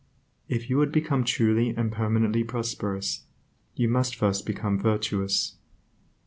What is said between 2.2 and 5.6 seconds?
prosperous, you must first become virtuous.